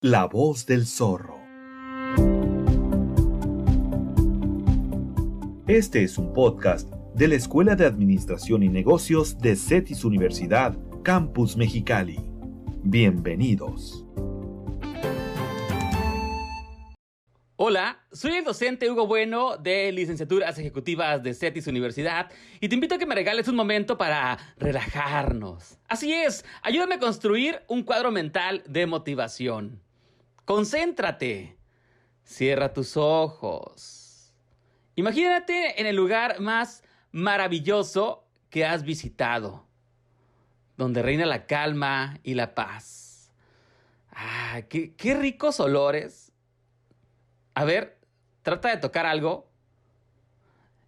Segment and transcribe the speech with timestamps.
[0.00, 1.40] La voz del zorro.
[5.66, 11.56] Este es un podcast de la Escuela de Administración y Negocios de CETIS Universidad, Campus
[11.56, 12.20] Mexicali.
[12.84, 14.06] Bienvenidos.
[17.56, 22.30] Hola, soy el docente Hugo Bueno de Licenciaturas Ejecutivas de CETIS Universidad
[22.60, 25.76] y te invito a que me regales un momento para relajarnos.
[25.88, 29.87] Así es, ayúdame a construir un cuadro mental de motivación.
[30.48, 31.58] Concéntrate.
[32.24, 34.32] Cierra tus ojos.
[34.94, 39.66] Imagínate en el lugar más maravilloso que has visitado,
[40.78, 43.30] donde reina la calma y la paz.
[44.10, 46.32] Ah, qué, qué ricos olores
[47.58, 47.98] a ver,
[48.40, 49.50] trata de tocar algo.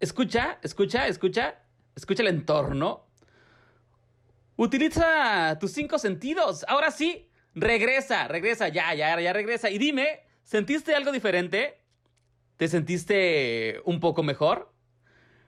[0.00, 1.62] Escucha, escucha, escucha,
[1.94, 3.06] escucha el entorno.
[4.56, 6.62] Utiliza tus cinco sentidos.
[6.68, 9.70] Ahora sí, regresa, regresa, ya, ya, ya regresa.
[9.70, 11.80] Y dime, ¿sentiste algo diferente?
[12.56, 14.72] ¿Te sentiste un poco mejor?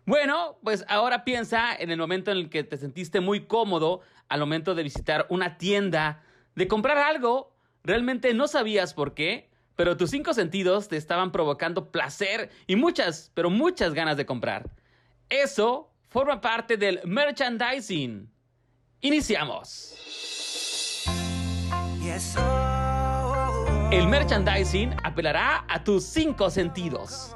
[0.07, 4.41] Bueno, pues ahora piensa en el momento en el que te sentiste muy cómodo al
[4.41, 7.55] momento de visitar una tienda, de comprar algo.
[7.85, 13.31] Realmente no sabías por qué, pero tus cinco sentidos te estaban provocando placer y muchas,
[13.35, 14.71] pero muchas ganas de comprar.
[15.29, 18.31] Eso forma parte del merchandising.
[19.03, 20.38] Iniciamos.
[23.91, 27.35] El merchandising apelará a tus cinco sentidos.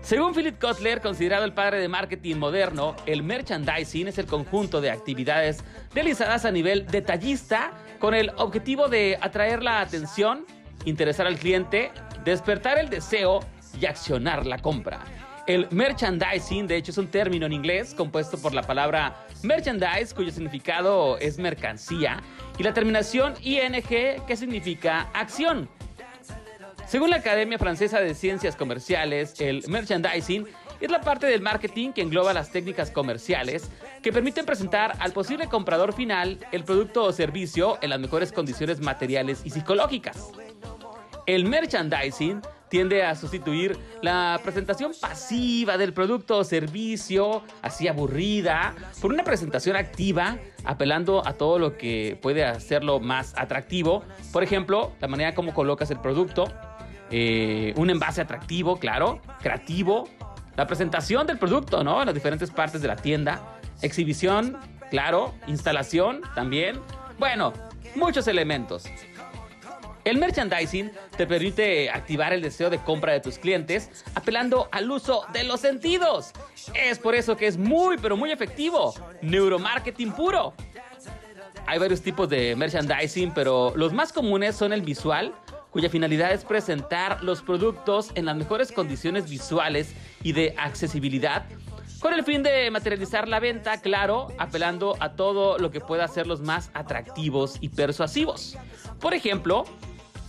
[0.00, 4.90] Según Philip Kotler, considerado el padre de marketing moderno, el merchandising es el conjunto de
[4.90, 5.62] actividades
[5.94, 10.44] realizadas a nivel detallista con el objetivo de atraer la atención,
[10.84, 11.92] interesar al cliente,
[12.24, 13.40] despertar el deseo
[13.80, 15.04] y accionar la compra.
[15.46, 20.30] El merchandising, de hecho, es un término en inglés compuesto por la palabra merchandise, cuyo
[20.30, 22.22] significado es mercancía,
[22.58, 25.68] y la terminación ing, que significa acción.
[26.86, 30.46] Según la Academia Francesa de Ciencias Comerciales, el merchandising
[30.80, 33.68] es la parte del marketing que engloba las técnicas comerciales
[34.02, 38.80] que permiten presentar al posible comprador final el producto o servicio en las mejores condiciones
[38.80, 40.30] materiales y psicológicas.
[41.26, 49.12] El merchandising tiende a sustituir la presentación pasiva del producto o servicio, así aburrida, por
[49.12, 54.04] una presentación activa, apelando a todo lo que puede hacerlo más atractivo.
[54.32, 56.50] Por ejemplo, la manera como colocas el producto,
[57.10, 60.08] eh, un envase atractivo, claro, creativo,
[60.56, 62.00] la presentación del producto, ¿no?
[62.00, 64.56] En las diferentes partes de la tienda, exhibición,
[64.88, 66.80] claro, instalación también.
[67.18, 67.52] Bueno,
[67.94, 68.86] muchos elementos.
[70.04, 75.24] El merchandising te permite activar el deseo de compra de tus clientes apelando al uso
[75.32, 76.32] de los sentidos.
[76.74, 78.94] Es por eso que es muy pero muy efectivo.
[79.22, 80.54] Neuromarketing puro.
[81.66, 85.32] Hay varios tipos de merchandising, pero los más comunes son el visual,
[85.70, 91.44] cuya finalidad es presentar los productos en las mejores condiciones visuales y de accesibilidad,
[92.00, 96.40] con el fin de materializar la venta, claro, apelando a todo lo que pueda hacerlos
[96.40, 98.58] más atractivos y persuasivos.
[99.00, 99.64] Por ejemplo,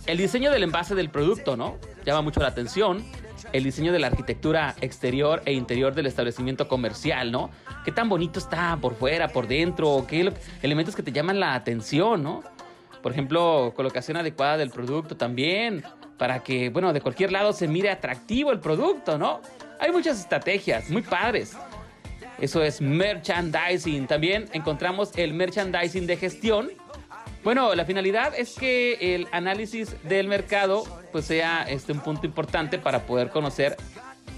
[0.06, 1.78] el diseño del envase del producto, ¿no?
[2.04, 3.04] Llama mucho la atención.
[3.52, 7.50] El diseño de la arquitectura exterior e interior del establecimiento comercial, ¿no?
[7.84, 10.32] Qué tan bonito está por fuera, por dentro, qué
[10.62, 12.42] elementos que te llaman la atención, ¿no?
[13.02, 15.84] Por ejemplo, colocación adecuada del producto también,
[16.16, 19.40] para que, bueno, de cualquier lado se mire atractivo el producto, ¿no?
[19.78, 21.56] Hay muchas estrategias muy padres.
[22.38, 24.06] Eso es merchandising.
[24.06, 26.70] También encontramos el merchandising de gestión,
[27.44, 32.78] bueno, la finalidad es que el análisis del mercado pues sea este un punto importante
[32.78, 33.76] para poder conocer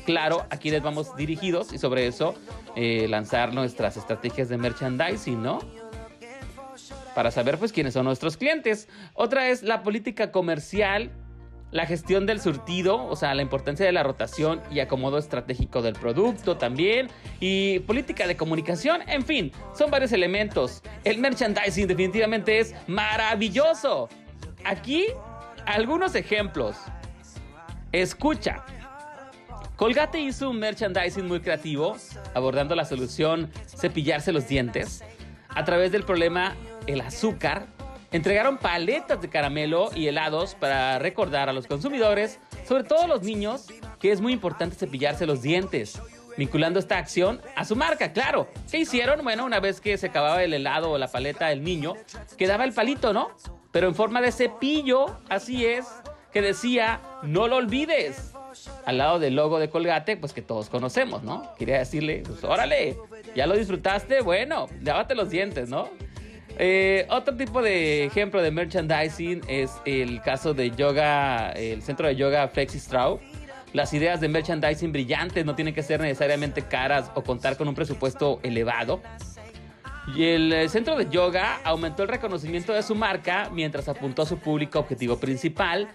[0.05, 2.35] claro a quiénes vamos dirigidos y sobre eso
[2.75, 5.61] eh, lanzar nuestras estrategias de merchandising, ¿no?
[7.15, 8.89] Para saber pues quiénes son nuestros clientes.
[9.15, 11.11] Otra es la política comercial
[11.77, 15.95] la gestión del surtido, o sea, la importancia de la rotación y acomodo estratégico del
[15.95, 20.83] producto también, y política de comunicación, en fin, son varios elementos.
[21.05, 24.09] El merchandising definitivamente es maravilloso.
[24.65, 25.07] Aquí,
[25.67, 26.77] algunos ejemplos.
[27.93, 28.65] Escucha.
[29.77, 31.97] Colgate hizo un merchandising muy creativo,
[32.35, 35.05] abordando la solución cepillarse los dientes,
[35.51, 36.57] a través del problema
[36.87, 37.76] el azúcar
[38.17, 43.67] Entregaron paletas de caramelo y helados para recordar a los consumidores, sobre todo los niños,
[44.01, 46.01] que es muy importante cepillarse los dientes,
[46.39, 48.49] vinculando esta acción a su marca, claro.
[48.71, 49.23] ¿Qué hicieron?
[49.23, 51.93] Bueno, una vez que se acababa el helado o la paleta del niño,
[52.39, 53.29] quedaba el palito, ¿no?
[53.71, 55.85] Pero en forma de cepillo, así es,
[56.33, 58.33] que decía, no lo olvides.
[58.87, 61.55] Al lado del logo de Colgate, pues que todos conocemos, ¿no?
[61.59, 62.97] Quería decirle, pues órale,
[63.35, 65.91] ya lo disfrutaste, bueno, lávate los dientes, ¿no?
[66.59, 72.17] Eh, otro tipo de ejemplo de merchandising es el caso de yoga, el centro de
[72.17, 73.21] yoga Flexi Straw.
[73.73, 77.75] Las ideas de merchandising brillantes no tienen que ser necesariamente caras o contar con un
[77.75, 79.03] presupuesto elevado.
[80.15, 84.27] Y el eh, centro de yoga aumentó el reconocimiento de su marca mientras apuntó a
[84.27, 85.89] su público objetivo principal.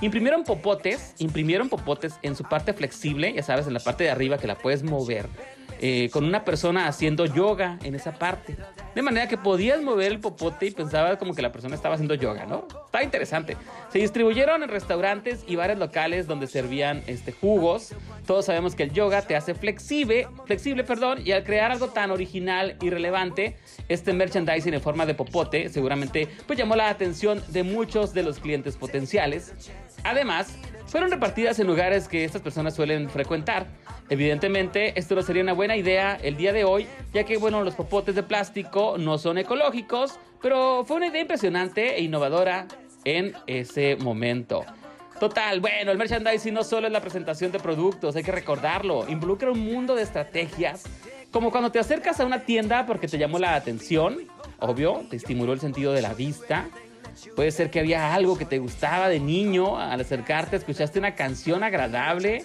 [0.00, 4.38] Imprimieron popotes, imprimieron popotes en su parte flexible, ya sabes, en la parte de arriba
[4.38, 5.26] que la puedes mover
[5.80, 8.56] eh, con una persona haciendo yoga en esa parte.
[8.94, 12.14] De manera que podías mover el popote y pensabas como que la persona estaba haciendo
[12.14, 12.66] yoga, ¿no?
[12.86, 13.56] Está interesante.
[13.92, 17.94] Se distribuyeron en restaurantes y bares locales donde servían este, jugos.
[18.26, 22.10] Todos sabemos que el yoga te hace flexible, flexible, perdón, y al crear algo tan
[22.10, 23.56] original y relevante,
[23.88, 28.38] este merchandising en forma de popote seguramente pues llamó la atención de muchos de los
[28.38, 29.54] clientes potenciales.
[30.04, 33.66] Además, fueron repartidas en lugares que estas personas suelen frecuentar.
[34.08, 37.74] Evidentemente, esto no sería una buena idea el día de hoy, ya que, bueno, los
[37.74, 42.66] popotes de plástico no son ecológicos, pero fue una idea impresionante e innovadora
[43.04, 44.64] en ese momento.
[45.18, 49.50] Total, bueno, el merchandising no solo es la presentación de productos, hay que recordarlo, involucra
[49.50, 50.84] un mundo de estrategias,
[51.30, 54.18] como cuando te acercas a una tienda porque te llamó la atención,
[54.58, 56.68] obvio, te estimuló el sentido de la vista,
[57.34, 61.62] Puede ser que había algo que te gustaba de niño, al acercarte escuchaste una canción
[61.62, 62.44] agradable,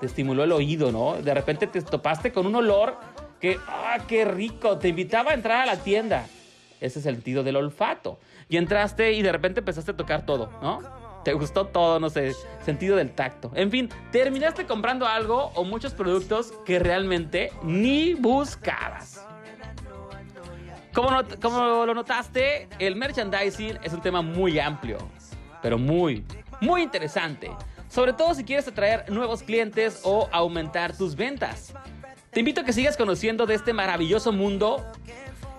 [0.00, 1.20] te estimuló el oído, ¿no?
[1.20, 2.96] De repente te topaste con un olor
[3.40, 4.78] que, ¡ah, qué rico!
[4.78, 6.26] Te invitaba a entrar a la tienda.
[6.80, 8.18] Ese es el sentido del olfato.
[8.48, 10.80] Y entraste y de repente empezaste a tocar todo, ¿no?
[11.24, 12.34] Te gustó todo, no sé,
[12.64, 13.50] sentido del tacto.
[13.54, 19.26] En fin, terminaste comprando algo o muchos productos que realmente ni buscabas.
[20.96, 24.96] Como, lo notaste, el merchandising es un tema muy amplio,
[25.60, 26.24] pero muy,
[26.62, 27.50] muy interesante.
[27.90, 31.74] Sobre todo si quieres atraer nuevos clientes o aumentar tus ventas.
[32.30, 34.86] Te invito a que sigas conociendo de este maravilloso mundo.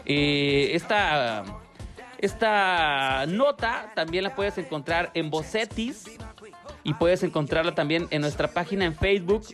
[0.05, 1.43] Eh, esta,
[2.17, 6.17] esta nota también la puedes encontrar en Bocetis
[6.83, 9.45] y puedes encontrarla también en nuestra página en Facebook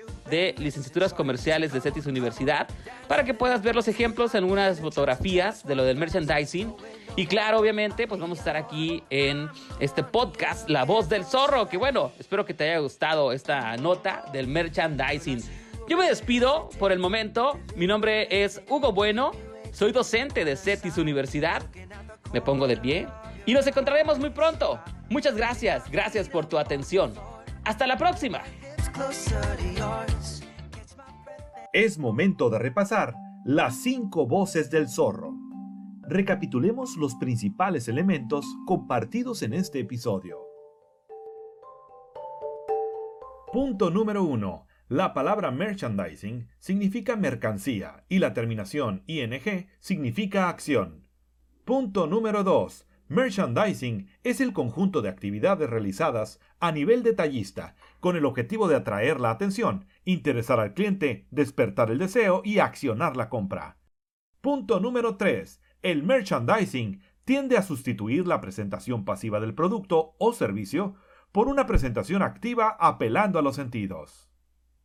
[0.57, 2.67] licenciaturas comerciales de CETIS Universidad
[3.07, 6.73] para que puedas ver los ejemplos en algunas fotografías de lo del merchandising.
[7.15, 9.49] Y claro, obviamente, pues vamos a estar aquí en
[9.79, 14.25] este podcast, La Voz del Zorro, que bueno, espero que te haya gustado esta nota
[14.33, 15.41] del merchandising.
[15.87, 17.59] Yo me despido por el momento.
[17.75, 19.31] Mi nombre es Hugo Bueno,
[19.71, 21.61] soy docente de CETIS Universidad.
[22.31, 23.07] Me pongo de pie
[23.45, 24.79] y nos encontraremos muy pronto.
[25.09, 27.13] Muchas gracias, gracias por tu atención.
[27.63, 28.41] Hasta la próxima.
[31.73, 35.33] Es momento de repasar las cinco voces del zorro.
[36.03, 40.37] Recapitulemos los principales elementos compartidos en este episodio.
[43.51, 44.67] Punto número 1.
[44.89, 49.33] La palabra merchandising significa mercancía y la terminación ing
[49.79, 51.07] significa acción.
[51.65, 52.85] Punto número 2.
[53.13, 59.19] Merchandising es el conjunto de actividades realizadas a nivel detallista con el objetivo de atraer
[59.19, 63.77] la atención, interesar al cliente, despertar el deseo y accionar la compra.
[64.41, 65.61] Punto número 3.
[65.83, 70.95] El merchandising tiende a sustituir la presentación pasiva del producto o servicio
[71.31, 74.31] por una presentación activa apelando a los sentidos.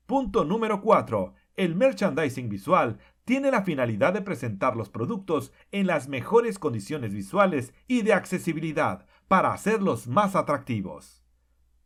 [0.04, 1.32] Punto número 4.
[1.54, 2.98] El merchandising visual
[3.28, 9.04] tiene la finalidad de presentar los productos en las mejores condiciones visuales y de accesibilidad
[9.28, 11.22] para hacerlos más atractivos.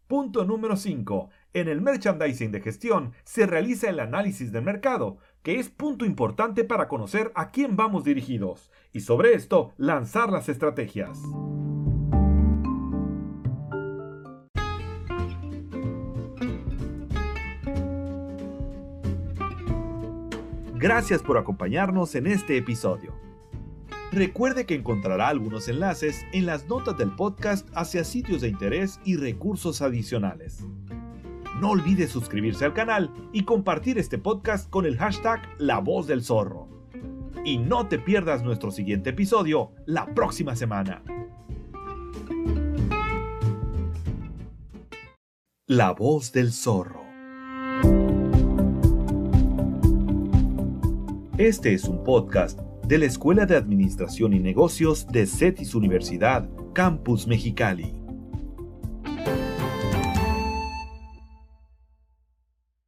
[0.07, 1.31] Punto número 5.
[1.53, 6.63] En el merchandising de gestión se realiza el análisis del mercado, que es punto importante
[6.63, 11.19] para conocer a quién vamos dirigidos, y sobre esto lanzar las estrategias.
[20.83, 23.15] Gracias por acompañarnos en este episodio.
[24.11, 29.15] Recuerde que encontrará algunos enlaces en las notas del podcast hacia sitios de interés y
[29.15, 30.65] recursos adicionales.
[31.61, 36.25] No olvide suscribirse al canal y compartir este podcast con el hashtag La Voz del
[36.25, 36.67] Zorro.
[37.45, 41.01] Y no te pierdas nuestro siguiente episodio la próxima semana.
[45.69, 47.02] La Voz del Zorro.
[51.39, 57.27] Este es un podcast de la Escuela de Administración y Negocios de CETIS Universidad, Campus
[57.27, 58.02] Mexicali.